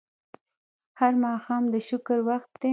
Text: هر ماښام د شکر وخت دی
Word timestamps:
هر 0.99 1.13
ماښام 1.25 1.63
د 1.73 1.75
شکر 1.89 2.17
وخت 2.29 2.49
دی 2.61 2.69